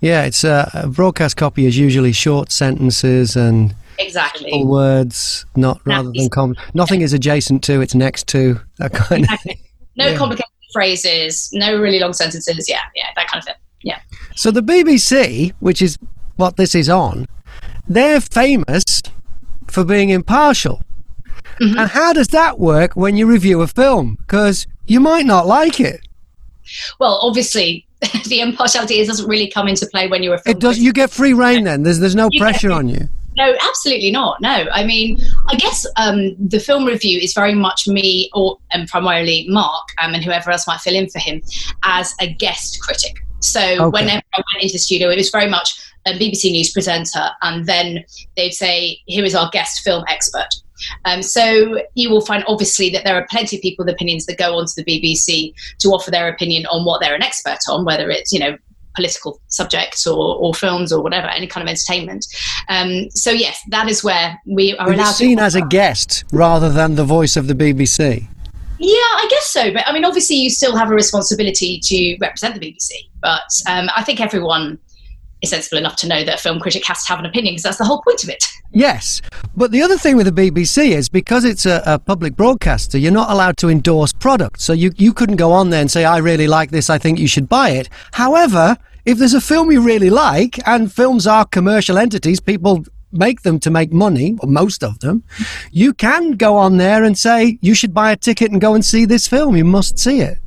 [0.00, 4.62] Yeah, it's uh, a broadcast copy is usually short sentences and Exactly.
[4.64, 9.30] words, not rather than com- nothing is adjacent to, it's next to that kind of.
[9.30, 9.60] Exactly.
[9.96, 10.16] No Yeah.
[10.18, 12.68] complicated phrases, no really long sentences.
[12.68, 13.54] Yeah, yeah, that kind of thing.
[13.82, 13.98] Yeah.
[14.34, 15.98] So the BBC, which is
[16.36, 17.26] what this is on,
[17.88, 19.02] they're famous
[19.68, 20.82] for being impartial.
[21.60, 21.78] Mm-hmm.
[21.78, 24.16] And how does that work when you review a film?
[24.20, 26.00] Because you might not like it.
[27.00, 27.85] Well, obviously,
[28.26, 30.56] the impartiality doesn't really come into play when you're a film.
[30.56, 30.78] It does.
[30.78, 31.82] You get free reign then.
[31.82, 33.08] There's there's no You pressure free- on you.
[33.36, 34.40] no, absolutely not.
[34.40, 38.86] No, I mean, I guess um, the film review is very much me, or and
[38.88, 41.42] primarily Mark, um, and whoever else might fill in for him,
[41.84, 43.16] as a guest critic.
[43.40, 43.84] So okay.
[43.84, 47.66] whenever I went into the studio, it was very much a BBC News presenter, and
[47.66, 48.04] then
[48.36, 50.48] they'd say, "Here is our guest film expert."
[51.04, 54.38] Um, so you will find obviously that there are plenty of people with opinions that
[54.38, 58.10] go onto the BBC to offer their opinion on what they're an expert on, whether
[58.10, 58.56] it's you know
[58.96, 62.26] political subjects or, or films or whatever, any kind of entertainment.
[62.68, 65.12] Um, so yes, that is where we are allowed.
[65.12, 68.26] Seen as a guest rather than the voice of the BBC.
[68.78, 69.72] Yeah, I guess so.
[69.72, 72.90] But I mean, obviously, you still have a responsibility to represent the BBC.
[73.22, 74.78] But um, I think everyone
[75.42, 77.64] is sensible enough to know that a film critic has to have an opinion because
[77.64, 78.44] that's the whole point of it.
[78.72, 79.22] Yes,
[79.56, 83.12] but the other thing with the BBC is because it's a, a, public broadcaster, you're
[83.12, 84.64] not allowed to endorse products.
[84.64, 87.18] So you, you couldn't go on there and say, I really like this, I think
[87.18, 87.88] you should buy it.
[88.12, 93.42] However, if there's a film you really like, and films are commercial entities, people make
[93.42, 95.22] them to make money, or most of them,
[95.70, 98.84] you can go on there and say, you should buy a ticket and go and
[98.84, 99.56] see this film.
[99.56, 100.38] You must see it.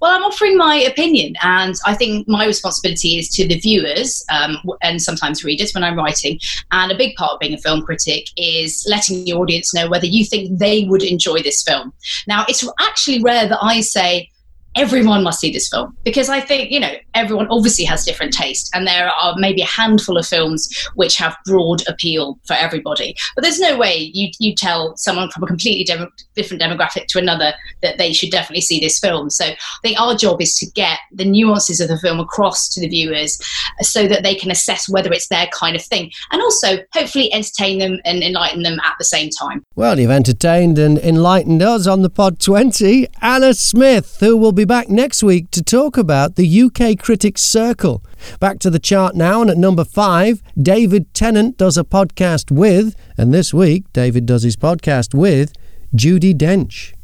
[0.00, 4.58] Well, I'm offering my opinion, and I think my responsibility is to the viewers um,
[4.82, 6.40] and sometimes readers when I'm writing.
[6.70, 10.06] And a big part of being a film critic is letting the audience know whether
[10.06, 11.92] you think they would enjoy this film.
[12.26, 14.30] Now, it's actually rare that I say,
[14.74, 18.70] everyone must see this film because I think, you know, everyone obviously has different taste
[18.74, 23.14] and there are maybe a handful of films which have broad appeal for everybody.
[23.34, 27.18] But there's no way you, you tell someone from a completely dem- different demographic to
[27.18, 29.30] another that they should definitely see this film.
[29.30, 32.80] So I think our job is to get the nuances of the film across to
[32.80, 33.38] the viewers
[33.80, 37.78] so that they can assess whether it's their kind of thing and also hopefully entertain
[37.78, 39.64] them and enlighten them at the same time.
[39.74, 43.06] Well, you've entertained and enlightened us on the Pod 20.
[43.20, 47.42] Anna Smith, who will be be back next week to talk about the UK Critics
[47.42, 48.04] Circle.
[48.38, 52.94] Back to the chart now, and at number five, David Tennant does a podcast with,
[53.18, 55.52] and this week, David does his podcast with
[55.96, 56.94] Judi Dench.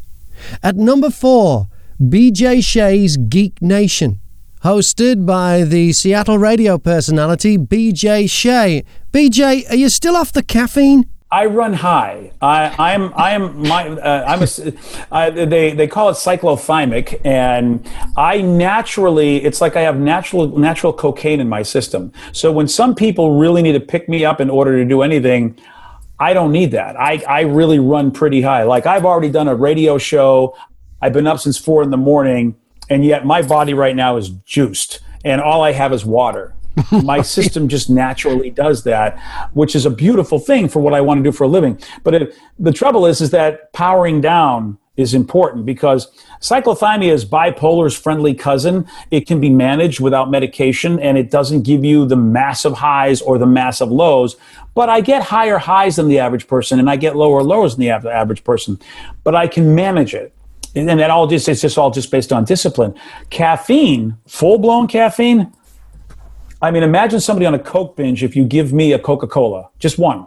[0.63, 1.67] At number four,
[2.01, 4.21] BJ Shea's Geek Nation,
[4.63, 8.85] hosted by the Seattle radio personality BJ Shea.
[9.11, 11.11] BJ, are you still off the caffeine?
[11.31, 12.33] I run high.
[12.41, 14.73] I, am I am my uh, I'm a
[15.13, 17.87] uh, they they call it cyclothymic, and
[18.17, 22.13] I naturally it's like I have natural natural cocaine in my system.
[22.33, 25.59] So when some people really need to pick me up in order to do anything,
[26.19, 26.99] I don't need that.
[26.99, 28.63] I I really run pretty high.
[28.63, 30.57] Like I've already done a radio show.
[31.03, 32.57] I've been up since four in the morning,
[32.89, 36.55] and yet my body right now is juiced, and all I have is water.
[37.03, 39.19] My system just naturally does that,
[39.53, 41.81] which is a beautiful thing for what I want to do for a living.
[42.05, 46.09] But it, the trouble is, is that powering down is important because
[46.41, 48.87] cyclothymia is bipolar's friendly cousin.
[49.11, 53.39] It can be managed without medication and it doesn't give you the massive highs or
[53.39, 54.37] the massive lows.
[54.75, 57.87] But I get higher highs than the average person and I get lower lows than
[57.87, 58.79] the average person.
[59.23, 60.35] But I can manage it.
[60.75, 62.95] And that all just it's just all just based on discipline.
[63.31, 65.53] Caffeine, full blown caffeine,
[66.61, 69.69] I mean, imagine somebody on a Coke binge if you give me a Coca Cola,
[69.79, 70.27] just one.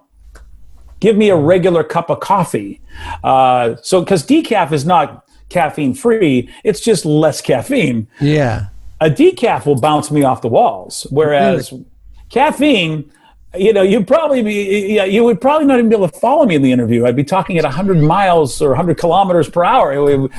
[0.99, 2.79] Give me a regular cup of coffee.
[3.23, 8.07] Uh, so, because decaf is not caffeine free, it's just less caffeine.
[8.21, 8.67] Yeah.
[9.01, 11.85] A decaf will bounce me off the walls, whereas really?
[12.29, 13.11] caffeine,
[13.55, 16.45] you know, you'd probably be, yeah, you would probably not even be able to follow
[16.45, 17.05] me in the interview.
[17.05, 19.93] I'd be talking at 100 miles or 100 kilometers per hour,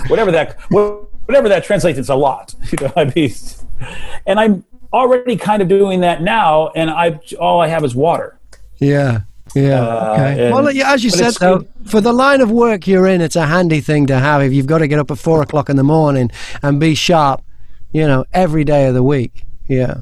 [0.08, 1.98] whatever that, whatever that translates.
[1.98, 2.54] It's a lot.
[2.70, 3.34] You know, I'd be,
[4.26, 8.38] and I'm already kind of doing that now, and I all I have is water.
[8.78, 9.22] Yeah.
[9.54, 9.82] Yeah.
[9.82, 10.44] Uh, okay.
[10.46, 13.46] And, well, as you said, though, for the line of work you're in, it's a
[13.46, 15.84] handy thing to have if you've got to get up at four o'clock in the
[15.84, 16.30] morning
[16.62, 17.42] and be sharp,
[17.92, 19.44] you know, every day of the week.
[19.68, 20.00] Yeah.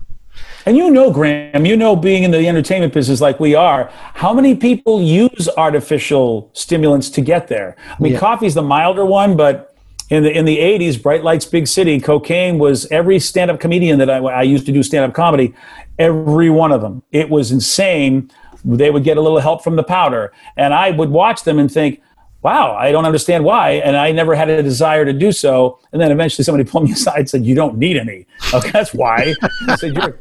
[0.67, 4.33] And you know, Graham, you know, being in the entertainment business like we are, how
[4.33, 7.77] many people use artificial stimulants to get there?
[7.89, 8.19] I mean, yeah.
[8.19, 9.70] coffee's the milder one, but
[10.11, 14.11] in the in the 80s bright lights big city cocaine was every stand-up comedian that
[14.11, 15.55] I, I used to do stand-up comedy
[15.99, 17.03] every one of them.
[17.13, 18.31] It was insane.
[18.65, 20.33] They would get a little help from the powder.
[20.57, 22.03] And i would watch them and think
[22.43, 25.79] wow i don't understand why and i never had a desire to do so.
[25.93, 28.27] And then eventually somebody pulled me aside and said you don't need any.
[28.53, 29.35] Okay that's why.
[29.69, 30.19] I said you're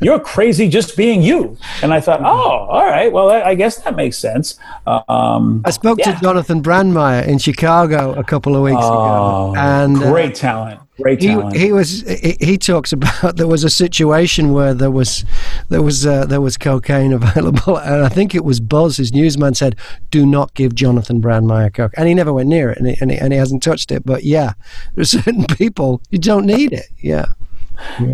[0.00, 1.56] you're crazy just being you.
[1.82, 4.58] And I thought, oh, all right, well, I guess that makes sense.
[4.86, 6.14] Um, I spoke yeah.
[6.14, 10.34] to Jonathon Brandmeier in Chicago a couple of weeks oh, ago, and uh, great uh,
[10.34, 10.80] talent.
[11.00, 11.54] Great talent.
[11.56, 12.02] He, he was.
[12.02, 15.24] He, he, talks about there was a situation where there was
[15.68, 19.54] there was uh, there was cocaine available, and I think it was Buzz, his newsman,
[19.54, 19.76] said,
[20.10, 23.10] "Do not give Jonathon Brandmeier coke," and he never went near it, and he, and
[23.10, 24.06] he, and he hasn't touched it.
[24.06, 24.52] But yeah,
[24.94, 26.86] there's certain people you don't need it.
[26.98, 27.26] Yeah.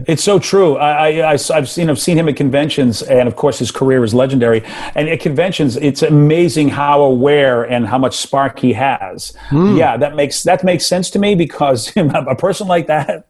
[0.06, 0.76] It's so true.
[0.76, 4.14] I, I, have seen I've seen him at conventions, and of course his career is
[4.14, 4.62] legendary.
[4.94, 9.32] And at conventions, it's amazing how aware and how much spark he has.
[9.50, 9.78] Mm.
[9.78, 13.26] Yeah, that makes that makes sense to me because a person like that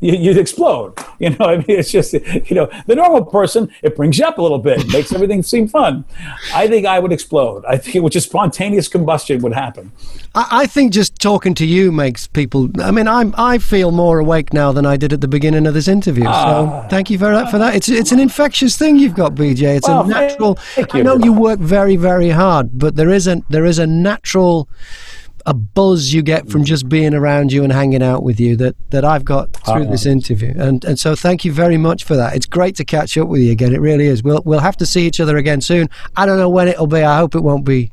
[0.00, 0.94] you, would explode.
[1.18, 4.36] You know, I mean, it's just, you know, the normal person, it brings you up
[4.36, 6.04] a little bit, makes everything seem fun.
[6.52, 7.64] I think I would explode.
[7.64, 9.92] I think it would just spontaneous combustion would happen.
[10.34, 14.18] I, I think just talking to you makes people, I mean, I'm, I feel more
[14.18, 16.24] awake now than I did at the beginning of this interview.
[16.24, 17.74] So uh, thank you very much for that.
[17.74, 19.78] It's, it's an infectious thing you've got, BJ.
[19.78, 20.58] It's well, a natural,
[20.92, 24.68] I know you work very, very hard, but there is a, there is a natural,
[25.46, 28.74] a buzz you get from just being around you and hanging out with you that,
[28.90, 29.90] that I've got through uh-huh.
[29.90, 30.52] this interview.
[30.56, 32.34] And and so thank you very much for that.
[32.34, 33.72] It's great to catch up with you again.
[33.72, 34.22] It really is.
[34.22, 35.88] We'll we'll have to see each other again soon.
[36.16, 37.02] I don't know when it'll be.
[37.02, 37.92] I hope it won't be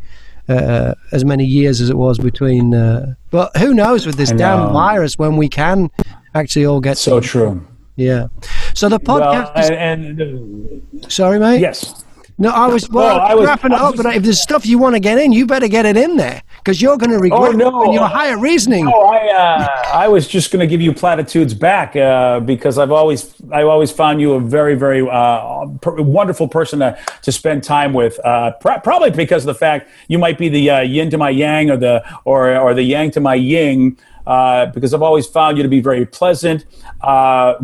[0.49, 2.74] uh, as many years as it was between.
[2.74, 5.91] Uh, but who knows with this damn virus when we can
[6.34, 7.66] actually all get so true.
[7.95, 8.28] Yeah.
[8.74, 9.54] So the podcast.
[9.56, 11.60] Well, and, and uh, sorry, mate.
[11.60, 12.03] Yes.
[12.38, 14.80] No, I was well, I was, wrapping it up, just, but if there's stuff you
[14.80, 17.42] want to get in, you better get it in there because you're going to regret
[17.42, 17.94] oh, no.
[17.94, 18.86] your higher reasoning.
[18.86, 22.92] No, I, uh, I was just going to give you platitudes back uh, because I've
[22.92, 27.64] always, I've always found you a very, very uh, per- wonderful person to, to spend
[27.64, 28.20] time with.
[28.26, 31.30] Uh, pr- probably because of the fact you might be the uh, yin to my
[31.30, 33.98] yang or the or or the yang to my yin.
[34.26, 36.66] Uh, because I've always found you to be very pleasant,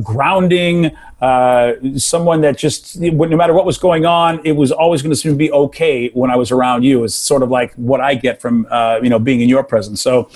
[0.04, 0.92] grounding,
[1.22, 5.16] uh, someone that just no matter what was going on, it was always going to
[5.16, 7.04] seem to be okay when I was around you.
[7.04, 10.02] Is sort of like what I get from uh, you know being in your presence.
[10.02, 10.30] So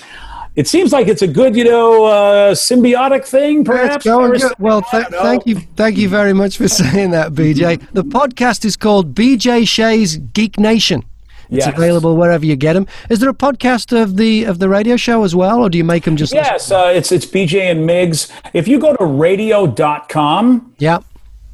[0.56, 4.04] it seems like it's a good, you know, uh, symbiotic thing, perhaps.
[4.04, 4.52] Good.
[4.58, 7.84] Well, th- thank you, thank you very much for saying that, BJ.
[7.92, 11.02] The podcast is called BJ Shea's Geek Nation.
[11.50, 11.76] It's yes.
[11.76, 12.86] available wherever you get them.
[13.10, 15.84] Is there a podcast of the of the radio show as well, or do you
[15.84, 16.32] make them just?
[16.32, 18.30] Yes, uh, it's it's BJ and Migs.
[18.52, 21.00] If you go to radio.com, yeah,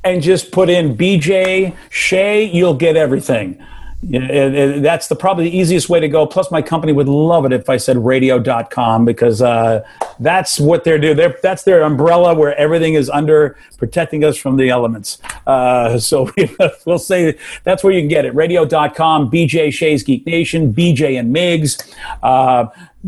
[0.05, 3.65] and just put in BJ Shea, you'll get everything.
[4.03, 6.27] That's the probably the easiest way to go.
[6.27, 9.87] Plus, my company would love it if I said radio.com because uh,
[10.19, 11.19] that's what they're doing.
[11.19, 15.19] They're, that's their umbrella where everything is under protecting us from the elements.
[15.47, 16.31] Uh, so
[16.87, 18.35] we'll say that's where you can get it.
[18.35, 21.95] Radio.com, BJ Shea's Geek Nation, BJ and Migs.
[22.23, 22.67] Uh,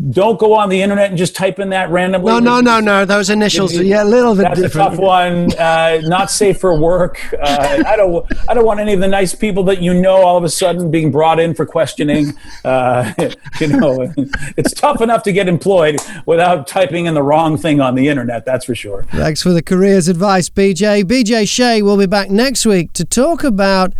[0.09, 2.31] don't go on the internet and just type in that randomly.
[2.31, 3.05] No, no, no, no.
[3.05, 4.61] Those initials, yeah, a little bit different.
[4.61, 4.87] that's different.
[4.87, 5.59] a tough one.
[5.59, 7.21] Uh, not safe for work.
[7.33, 8.25] Uh, I don't.
[8.49, 10.89] I don't want any of the nice people that you know all of a sudden
[10.89, 12.33] being brought in for questioning.
[12.65, 13.13] Uh,
[13.59, 14.11] you know,
[14.57, 18.45] it's tough enough to get employed without typing in the wrong thing on the internet.
[18.45, 19.03] That's for sure.
[19.11, 21.03] Thanks for the careers advice, BJ.
[21.03, 23.93] BJ Shea will be back next week to talk about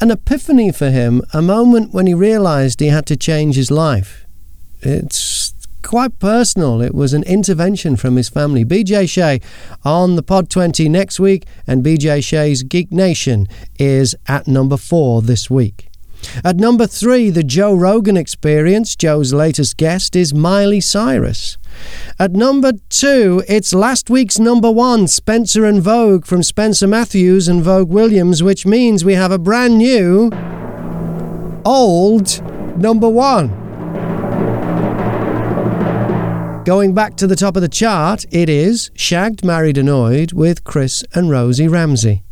[0.00, 4.25] an epiphany for him, a moment when he realised he had to change his life.
[4.80, 6.82] It's quite personal.
[6.82, 8.64] It was an intervention from his family.
[8.64, 9.40] BJ Shea
[9.84, 13.46] on the Pod 20 next week, and BJ Shea's Geek Nation
[13.78, 15.88] is at number four this week.
[16.44, 18.96] At number three, the Joe Rogan Experience.
[18.96, 21.56] Joe's latest guest is Miley Cyrus.
[22.18, 27.62] At number two, it's last week's number one, Spencer and Vogue from Spencer Matthews and
[27.62, 30.30] Vogue Williams, which means we have a brand new,
[31.64, 32.42] old
[32.80, 33.65] number one.
[36.66, 41.04] Going back to the top of the chart, it is Shagged, Married, Annoyed with Chris
[41.14, 42.24] and Rosie Ramsey.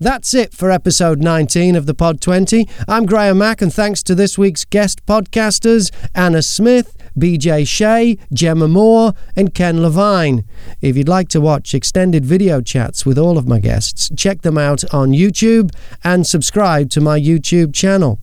[0.00, 2.66] That's it for episode 19 of the Pod 20.
[2.88, 8.66] I'm Graham Mack, and thanks to this week's guest podcasters Anna Smith, BJ Shea, Gemma
[8.66, 10.42] Moore, and Ken Levine.
[10.80, 14.56] If you'd like to watch extended video chats with all of my guests, check them
[14.56, 15.70] out on YouTube
[16.02, 18.20] and subscribe to my YouTube channel.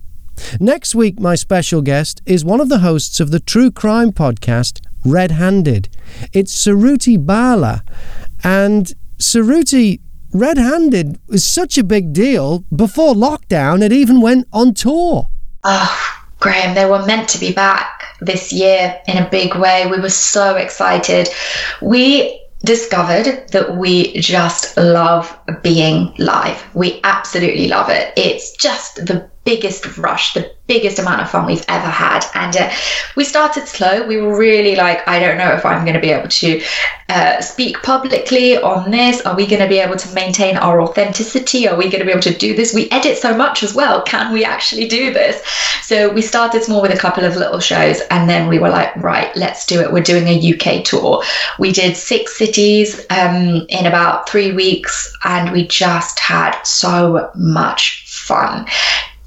[0.59, 4.81] Next week, my special guest is one of the hosts of the true crime podcast,
[5.05, 5.89] Red Handed.
[6.33, 7.83] It's Suruthi Bala.
[8.43, 9.99] And Suruthi
[10.31, 12.59] red handed was such a big deal.
[12.75, 15.27] Before lockdown, it even went on tour.
[15.63, 19.87] Oh, Graham, they were meant to be back this year in a big way.
[19.87, 21.29] We were so excited.
[21.81, 26.63] We discovered that we just love being live.
[26.75, 28.13] We absolutely love it.
[28.17, 32.25] It's just the biggest rush, the biggest amount of fun we've ever had.
[32.35, 32.69] And uh,
[33.15, 34.05] we started slow.
[34.05, 36.61] We were really like, I don't know if I'm going to be able to
[37.07, 39.21] uh, speak publicly on this.
[39.21, 41.65] Are we going to be able to maintain our authenticity?
[41.65, 42.73] Are we going to be able to do this?
[42.73, 44.01] We edit so much as well.
[44.01, 45.41] Can we actually do this?
[45.81, 48.01] So we started small with a couple of little shows.
[48.11, 49.93] And then we were like, right, let's do it.
[49.93, 51.23] We're doing a UK tour.
[51.57, 55.15] We did six cities um, in about three weeks.
[55.23, 58.67] And we just had so much fun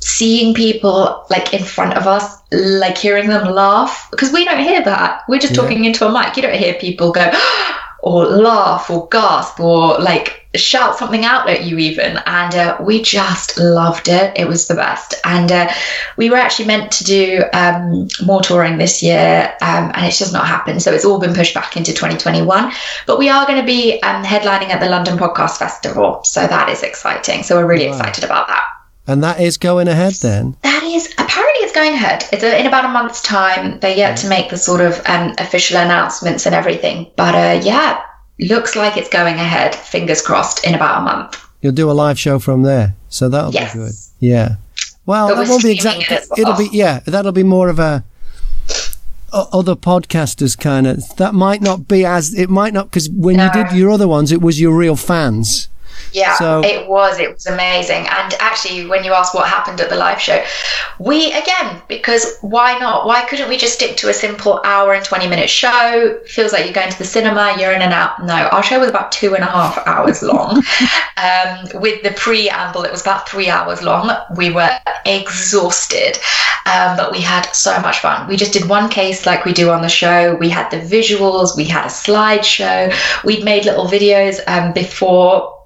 [0.00, 4.82] seeing people like in front of us, like hearing them laugh, because we don't hear
[4.82, 5.22] that.
[5.28, 5.62] We're just yeah.
[5.62, 6.36] talking into a mic.
[6.36, 7.30] You don't hear people go,
[8.02, 13.02] or laugh or gasp or like shout something out at you even and uh, we
[13.02, 15.70] just loved it it was the best and uh,
[16.16, 20.32] we were actually meant to do um, more touring this year um, and it's just
[20.32, 22.72] not happened so it's all been pushed back into 2021
[23.06, 26.68] but we are going to be um, headlining at the london podcast festival so that
[26.68, 27.96] is exciting so we're really wow.
[27.96, 28.66] excited about that
[29.10, 32.66] and that is going ahead then that is apparently it's going ahead it's a, in
[32.66, 36.54] about a month's time They're yet to make the sort of um, official announcements and
[36.54, 38.02] everything but uh, yeah
[38.40, 39.74] looks like it's going ahead.
[39.74, 41.44] Fingers crossed in about a month.
[41.60, 43.72] You'll do a live show from there, so that'll yes.
[43.72, 43.92] be good.
[44.18, 44.56] Yeah.
[45.06, 46.04] Well, that won't be exactly.
[46.16, 47.00] It it'll be yeah.
[47.00, 48.04] That'll be more of a
[49.32, 51.16] other podcasters kind of.
[51.16, 53.46] That might not be as it might not because when no.
[53.46, 55.68] you did your other ones, it was your real fans.
[56.12, 57.18] Yeah, so, it was.
[57.18, 58.06] It was amazing.
[58.08, 60.42] And actually, when you asked what happened at the live show,
[60.98, 63.06] we, again, because why not?
[63.06, 66.18] Why couldn't we just stick to a simple hour and 20 minute show?
[66.26, 68.24] Feels like you're going to the cinema, you're in and out.
[68.24, 70.62] No, our show was about two and a half hours long.
[71.16, 74.10] um, with the preamble, it was about three hours long.
[74.36, 74.70] We were
[75.06, 76.18] exhausted,
[76.66, 78.28] um, but we had so much fun.
[78.28, 80.34] We just did one case like we do on the show.
[80.34, 82.92] We had the visuals, we had a slideshow,
[83.24, 85.59] we'd made little videos um, before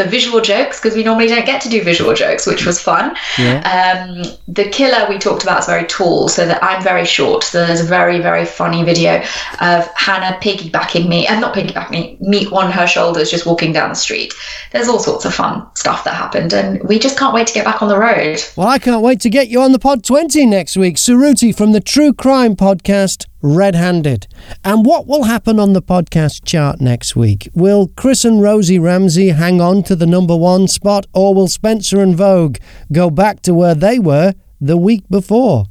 [0.00, 3.16] for visual jokes because we normally don't get to do visual jokes, which was fun.
[3.38, 3.60] Yeah.
[3.68, 7.44] Um, the killer we talked about is very tall, so that I'm very short.
[7.44, 9.16] So there's a very very funny video
[9.60, 13.90] of Hannah piggybacking me, and not piggybacking me, me on her shoulders, just walking down
[13.90, 14.32] the street.
[14.72, 17.64] There's all sorts of fun stuff that happened, and we just can't wait to get
[17.64, 18.42] back on the road.
[18.56, 21.72] Well, I can't wait to get you on the Pod 20 next week, Suruthi from
[21.72, 24.26] the True Crime Podcast red handed.
[24.64, 27.48] And what will happen on the podcast chart next week?
[27.54, 32.00] Will Chris and Rosie Ramsey hang on to the number one spot, or will Spencer
[32.00, 32.58] and Vogue
[32.92, 35.66] go back to where they were the week before?